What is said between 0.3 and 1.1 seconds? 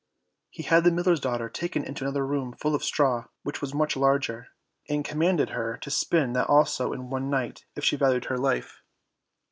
He had the